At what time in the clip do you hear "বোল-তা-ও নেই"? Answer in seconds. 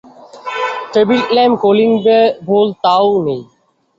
2.45-3.41